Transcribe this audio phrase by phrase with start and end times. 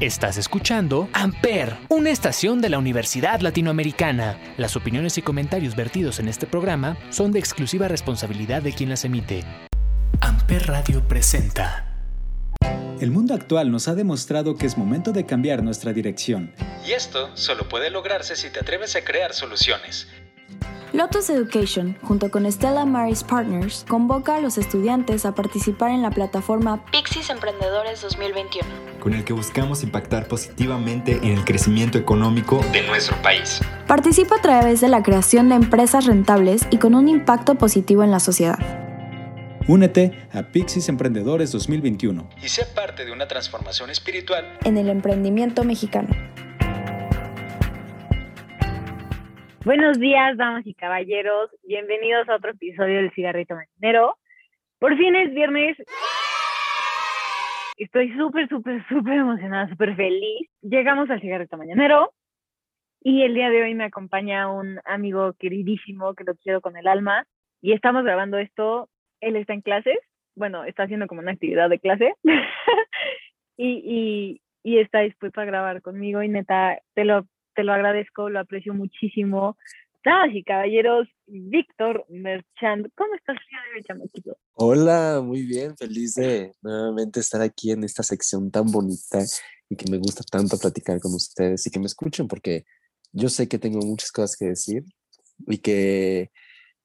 [0.00, 4.40] Estás escuchando Amper, una estación de la Universidad Latinoamericana.
[4.56, 9.04] Las opiniones y comentarios vertidos en este programa son de exclusiva responsabilidad de quien las
[9.04, 9.44] emite.
[10.22, 11.86] Amper Radio presenta.
[12.98, 16.54] El mundo actual nos ha demostrado que es momento de cambiar nuestra dirección.
[16.86, 20.08] Y esto solo puede lograrse si te atreves a crear soluciones.
[20.92, 26.10] Lotus Education, junto con Stella Maris Partners, convoca a los estudiantes a participar en la
[26.10, 28.66] plataforma Pixis Emprendedores 2021,
[29.00, 33.60] con el que buscamos impactar positivamente en el crecimiento económico de nuestro país.
[33.88, 38.12] Participa a través de la creación de empresas rentables y con un impacto positivo en
[38.12, 38.58] la sociedad.
[39.66, 45.64] Únete a Pixis Emprendedores 2021 y sé parte de una transformación espiritual en el emprendimiento
[45.64, 46.08] mexicano.
[49.64, 51.50] Buenos días, damas y caballeros.
[51.64, 54.16] Bienvenidos a otro episodio del Cigarrito Mañanero.
[54.78, 55.76] Por fin es viernes.
[57.80, 60.48] Estoy súper, súper, súper emocionada, súper feliz.
[60.60, 62.12] Llegamos al Cigarrito Mañanero
[63.02, 66.86] y el día de hoy me acompaña un amigo queridísimo que lo quiero con el
[66.86, 67.24] alma
[67.62, 68.90] y estamos grabando esto.
[69.22, 69.96] Él está en clases,
[70.34, 72.14] bueno, está haciendo como una actividad de clase
[73.56, 78.40] y, y, está dispuesto a grabar conmigo y neta, te lo te lo agradezco, lo
[78.40, 79.56] aprecio muchísimo.
[80.04, 83.36] Damas y caballeros, Víctor Merchand, ¿cómo estás,
[83.86, 84.36] chamaquito?
[84.54, 89.20] Hola, muy bien, feliz de nuevamente estar aquí en esta sección tan bonita
[89.68, 92.64] y que me gusta tanto platicar con ustedes y que me escuchen porque
[93.12, 94.84] yo sé que tengo muchas cosas que decir
[95.46, 96.32] y que,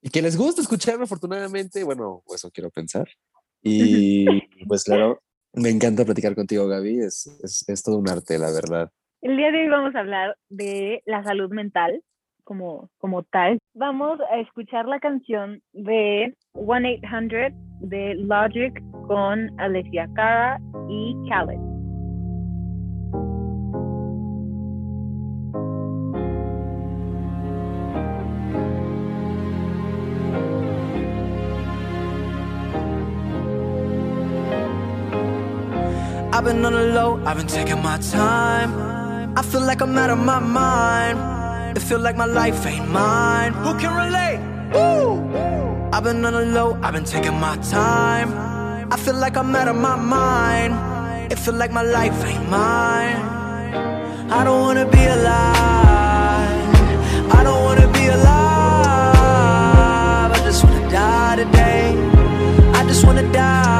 [0.00, 3.08] y que les gusta escucharme afortunadamente, bueno, eso quiero pensar.
[3.62, 4.24] Y
[4.66, 8.90] pues claro, me encanta platicar contigo, Gaby, es, es, es todo un arte, la verdad.
[9.20, 12.02] El día de hoy vamos a hablar de la salud mental
[12.50, 13.60] como, como tal.
[13.74, 21.60] Vamos a escuchar la canción de 1-800 de Logic con Alessia Cara y Khaled.
[36.32, 39.36] I've been on the low, I've been taking my time.
[39.36, 41.39] I feel like I'm out of my mind.
[41.76, 43.52] It feel like my life ain't mine.
[43.52, 44.40] Who can relate?
[44.74, 45.20] Woo!
[45.92, 48.34] I've been on the low, I've been taking my time.
[48.92, 50.74] I feel like I'm out of my mind.
[51.32, 53.16] It feel like my life ain't mine.
[54.30, 56.64] I don't wanna be alive.
[57.38, 59.14] I don't wanna be alive.
[60.32, 61.94] I just wanna die today.
[62.74, 63.79] I just wanna die.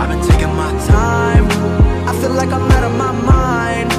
[0.00, 1.46] I've been taking my time.
[2.08, 3.92] I feel like I'm out of my mind.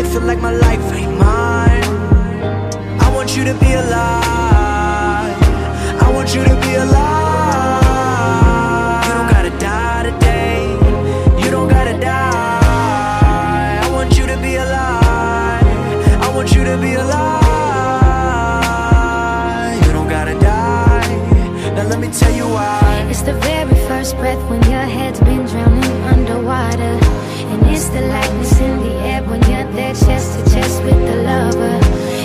[0.00, 1.84] It feel like my life ain't mine.
[3.00, 5.36] I want you to be alive.
[6.04, 7.84] I want you to be alive.
[9.06, 10.60] You don't gotta die today.
[11.42, 13.80] You don't gotta die.
[13.84, 15.64] I want you to be alive.
[16.26, 17.36] I want you to be alive.
[19.86, 21.08] You don't gotta die.
[21.74, 23.06] Now let me tell you why.
[23.08, 26.94] It's the very first breath when your head's been drowning underwater.
[27.50, 31.16] And it's the lightness in the air when you're there chest to chest with the
[31.30, 31.78] lover.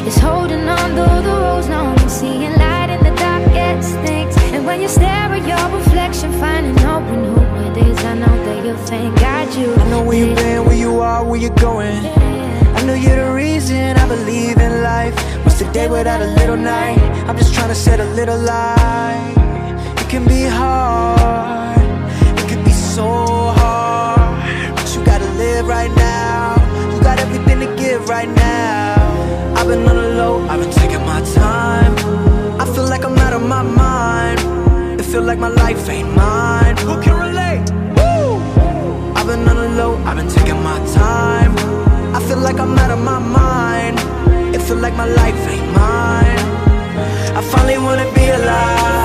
[0.06, 4.36] It's holding on though the road's long and seeing light in the darkest things.
[4.54, 8.36] And when you stare at your reflection finding hope in who it is I know
[8.46, 9.74] that you'll thank God you.
[9.74, 11.96] I know where you've been, where you are, where you're going.
[12.78, 15.16] I know you're the reason I believe in life.
[15.46, 17.00] What's the day without a little night?
[17.28, 19.43] I'm just trying to set a little light
[20.14, 21.82] can be hard.
[22.38, 23.08] It can be so
[23.58, 24.76] hard.
[24.76, 26.54] But you gotta live right now.
[26.94, 28.94] You got everything to give right now.
[29.58, 31.94] I've been on the low, I've been taking my time.
[32.62, 34.40] I feel like I'm out of my mind.
[35.00, 36.78] It feel like my life ain't mine.
[36.86, 37.66] Who can relate?
[37.98, 38.38] Woo!
[39.18, 41.54] I've been on the low, I've been taking my time.
[42.18, 43.98] I feel like I'm out of my mind.
[44.56, 46.44] It feel like my life ain't mine.
[47.40, 49.03] I finally wanna be alive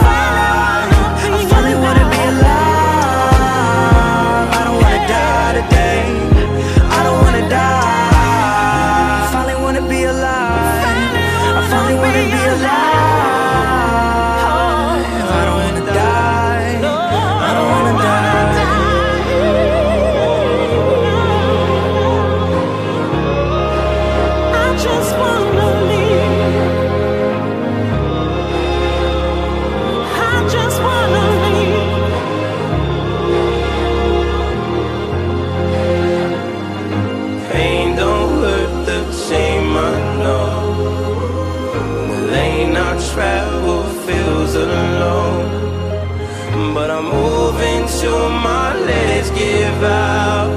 [48.01, 50.51] soon my legs give out.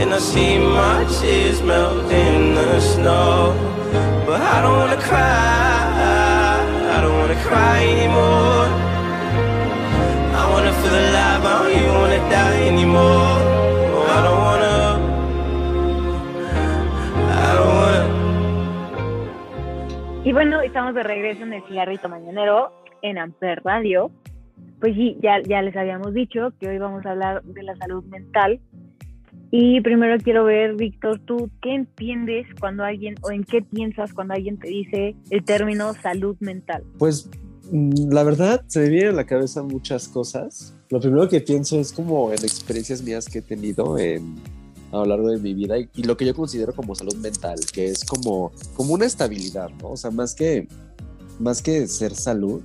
[0.00, 3.52] And I see my tears melt in the snow.
[4.26, 5.84] But I don't wanna cry,
[6.94, 8.66] I don't wanna cry anymore.
[10.40, 13.38] I wanna feel alive, I don't even wanna die anymore.
[13.94, 14.80] Oh, I don't wanna.
[20.22, 22.72] Y bueno, estamos de regreso en el cigarrito mañanero
[23.02, 24.10] en Amper Radio.
[24.80, 28.02] Pues sí, ya, ya les habíamos dicho que hoy vamos a hablar de la salud
[28.04, 28.60] mental.
[29.50, 34.34] Y primero quiero ver, Víctor, tú, ¿qué entiendes cuando alguien, o en qué piensas cuando
[34.34, 36.84] alguien te dice el término salud mental?
[36.98, 37.28] Pues
[37.70, 40.74] mm, la verdad, se me vienen a la cabeza muchas cosas.
[40.88, 44.36] Lo primero que pienso es como en experiencias mías que he tenido en,
[44.92, 47.58] a lo largo de mi vida y, y lo que yo considero como salud mental,
[47.72, 49.90] que es como, como una estabilidad, ¿no?
[49.90, 50.68] O sea, más que,
[51.38, 52.62] más que ser salud,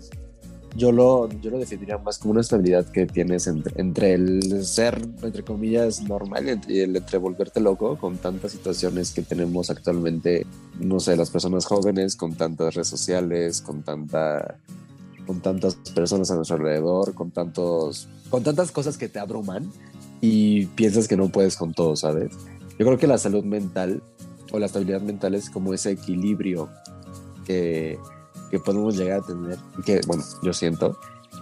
[0.75, 5.01] yo lo, yo lo definiría más como una estabilidad que tienes entre, entre el ser,
[5.21, 10.45] entre comillas, normal y entre- el entre volverte loco con tantas situaciones que tenemos actualmente,
[10.79, 14.57] no sé, las personas jóvenes, con tantas redes sociales, con tanta
[15.25, 19.67] con tantas personas a nuestro alrededor, con tantos, con tantas cosas que te abruman
[20.21, 22.31] y piensas que no puedes con todo, ¿sabes?
[22.77, 24.03] Yo creo que la salud mental
[24.51, 26.69] o la estabilidad mental es como ese equilibrio
[27.47, 27.97] que,
[28.49, 30.97] que podemos llegar a tener que, bueno, yo siento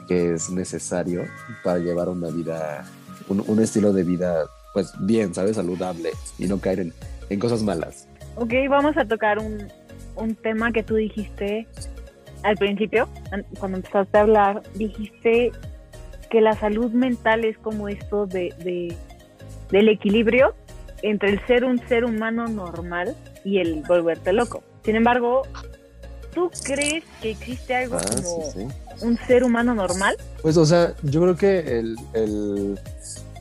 [0.07, 1.23] que es necesario
[1.63, 2.85] para llevar una vida,
[3.27, 5.55] un, un estilo de vida, pues bien, ¿sabes?
[5.55, 6.09] Saludable
[6.39, 6.93] y no caer en,
[7.29, 8.07] en cosas malas.
[8.35, 9.67] Ok, vamos a tocar un,
[10.15, 11.67] un tema que tú dijiste
[12.41, 15.51] al principio, an- cuando empezaste a hablar, dijiste
[16.29, 18.97] que la salud mental es como esto de, de-
[19.71, 20.55] del equilibrio
[21.03, 23.15] entre el ser un ser humano normal
[23.45, 24.63] y el volverte loco.
[24.83, 25.43] Sin embargo,
[26.33, 28.59] ¿tú crees que existe algo Ah, como sí,
[28.97, 29.05] sí.
[29.05, 30.15] un ser humano normal?
[30.41, 32.79] Pues, o sea, yo creo que el, el-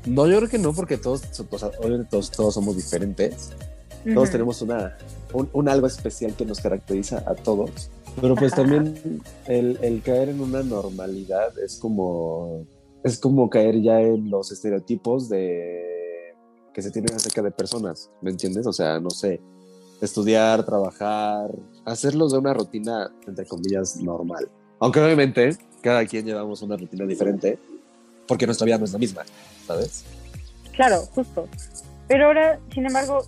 [0.06, 3.50] No, yo creo que no, porque todos, o sea, obviamente todos, todos somos diferentes.
[4.14, 4.96] Todos tenemos una,
[5.32, 7.88] un, un algo especial que nos caracteriza a todos.
[8.20, 12.66] Pero pues también el, el caer en una normalidad es como...
[13.04, 16.34] Es como caer ya en los estereotipos de...
[16.74, 18.66] que se tienen acerca de personas, ¿me entiendes?
[18.66, 19.40] O sea, no sé,
[20.02, 21.50] estudiar, trabajar,
[21.84, 24.48] hacerlos de una rutina, entre comillas, normal.
[24.80, 27.58] Aunque obviamente cada quien llevamos una rutina diferente,
[28.26, 29.22] porque nuestra vida no es la misma,
[29.66, 30.04] ¿sabes?
[30.72, 31.48] Claro, justo.
[32.08, 33.24] Pero ahora, sin embargo,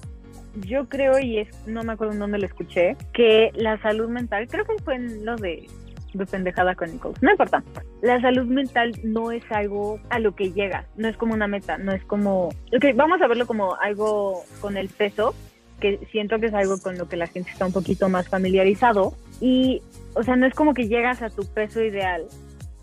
[0.67, 4.49] yo creo, y es, no me acuerdo en dónde lo escuché, que la salud mental,
[4.49, 5.69] creo que fue en lo de,
[6.12, 7.62] de pendejada con Nichols, no importa.
[8.03, 11.79] La salud mental no es algo a lo que llegas, no es como una meta,
[11.79, 15.35] no es como, ok, vamos a verlo como algo con el peso,
[15.81, 19.15] que siento que es algo con lo que la gente está un poquito más familiarizado.
[19.41, 19.82] Y,
[20.15, 22.25] o sea, no es como que llegas a tu peso ideal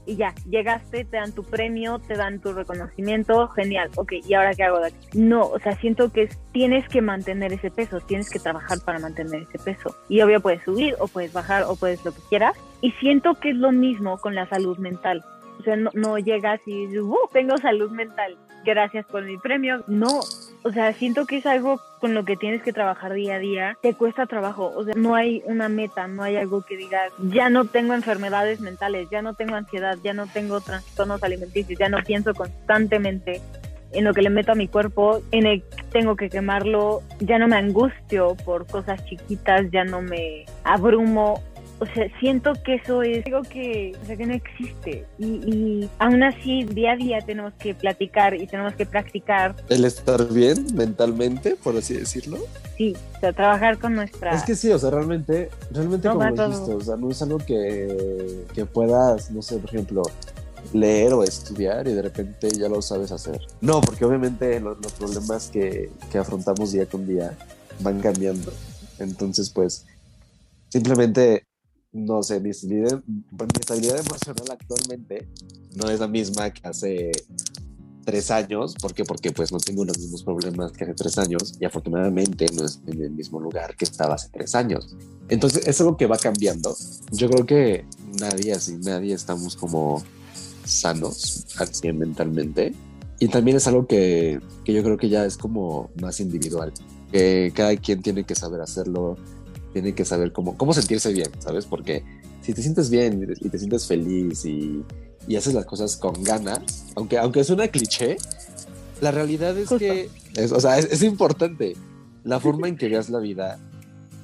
[0.06, 4.54] y ya, llegaste, te dan tu premio, te dan tu reconocimiento, genial, ok, ¿y ahora
[4.56, 5.08] qué hago de aquí?
[5.14, 8.98] No, o sea, siento que es- tienes que mantener ese peso, tienes que trabajar para
[9.00, 9.96] mantener ese peso.
[10.10, 12.56] Y obvio puedes subir o puedes bajar o puedes lo que quieras.
[12.82, 15.24] Y siento que es lo mismo con la salud mental.
[15.60, 19.84] O sea, no, no llegas y "Uh, tengo salud mental, gracias por mi premio.
[19.88, 20.22] No,
[20.64, 23.78] o sea, siento que es algo con lo que tienes que trabajar día a día.
[23.82, 27.50] Te cuesta trabajo, o sea, no hay una meta, no hay algo que digas, ya
[27.50, 31.98] no tengo enfermedades mentales, ya no tengo ansiedad, ya no tengo trastornos alimenticios, ya no
[32.04, 33.42] pienso constantemente
[33.94, 37.48] en lo que le meto a mi cuerpo, en el tengo que quemarlo, ya no
[37.48, 41.44] me angustio por cosas chiquitas, ya no me abrumo.
[41.82, 45.04] O sea, siento que eso es algo que, o sea, que no existe.
[45.18, 49.56] Y, y aún así, día a día tenemos que platicar y tenemos que practicar.
[49.68, 52.38] El estar bien mentalmente, por así decirlo.
[52.78, 54.32] Sí, o sea, trabajar con nuestra...
[54.36, 56.50] Es que sí, o sea, realmente, realmente No, como todo.
[56.50, 60.04] dijiste, o sea, no es algo que, que puedas, no sé, por ejemplo,
[60.74, 63.42] leer o estudiar y de repente ya lo sabes hacer.
[63.60, 67.36] No, porque obviamente lo- los, problemas que, que afrontamos día con día
[67.80, 68.54] van cambiando.
[69.00, 69.88] Entonces, pues,
[70.70, 71.44] simplemente,
[71.94, 75.28] no sé, mi mi estabilidad emocional actualmente
[75.76, 77.12] no es la misma que hace
[78.06, 78.76] tres años.
[78.76, 79.04] ¿Por qué?
[79.04, 82.94] Porque pues no tengo los mismos problemas que hace tres años y afortunadamente no estoy
[82.94, 84.96] en el mismo lugar que estaba hace tres años.
[85.30, 86.76] Entonces es algo que va cambiando.
[87.12, 87.86] Yo creo que
[88.20, 90.04] nadie así, nadie estamos como
[90.66, 92.74] sanos 100 mentalmente.
[93.20, 96.74] Y también es algo que, que yo creo que ya es como más individual.
[97.54, 99.18] Cada quien tiene que saber hacerlo,
[99.74, 101.66] tiene que saber cómo, cómo sentirse bien, ¿sabes?
[101.66, 102.04] Porque
[102.42, 104.84] si te sientes bien y te, sientes feliz y,
[105.28, 108.18] y haces las cosas con ganas, aunque, aunque es una cliché,
[109.00, 111.76] la realidad es que, es, o sea, es, es importante
[112.24, 113.58] la forma en que veas la vida.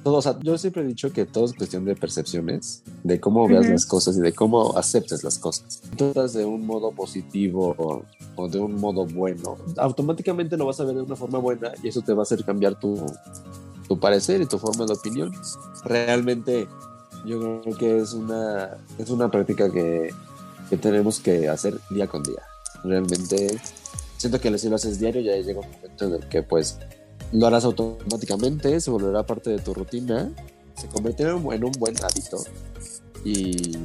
[0.04, 3.48] todo, o sea, yo siempre he dicho que todo es cuestión de percepciones, de cómo
[3.48, 3.72] veas Ujú.
[3.72, 5.82] las cosas y de cómo aceptes las cosas.
[5.96, 8.04] Tú estás de un modo positivo o,
[8.36, 11.88] o de un modo bueno, automáticamente lo vas a ver de una forma buena y
[11.88, 13.04] eso te va a hacer cambiar tu,
[13.88, 15.32] tu parecer y tu forma de opinión.
[15.84, 16.68] Realmente
[17.24, 20.12] yo creo que es una, es una práctica que,
[20.68, 22.42] que tenemos que hacer día con día.
[22.84, 23.60] Realmente
[24.16, 26.78] siento que si lo haces diario ya llega un momento en el que pues
[27.32, 30.30] lo harás automáticamente, se volverá parte de tu rutina,
[30.76, 32.38] se convertirá en un, en un buen hábito
[33.24, 33.76] y